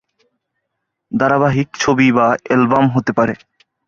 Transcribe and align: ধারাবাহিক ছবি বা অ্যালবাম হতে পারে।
ধারাবাহিক 1.11 1.69
ছবি 1.79 2.07
বা 2.11 2.27
অ্যালবাম 2.45 2.85
হতে 2.95 3.11
পারে। 3.13 3.33